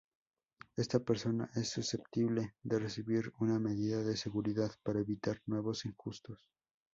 Esta 0.77 0.99
persona 0.99 1.51
es 1.53 1.69
susceptible 1.69 2.55
de 2.63 2.79
recibir 2.79 3.31
una 3.39 3.59
medida 3.59 4.01
de 4.01 4.17
seguridad 4.17 4.71
para 4.83 4.99
evitar 5.01 5.39
nuevos 5.45 5.85
injustos. 5.85 6.49